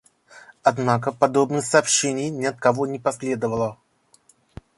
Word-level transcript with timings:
Однако 0.63 1.11
подобных 1.11 1.63
сообщений 1.63 2.31
ни 2.31 2.45
от 2.45 2.57
кого 2.59 2.87
не 2.87 2.97
последовало. 2.97 3.77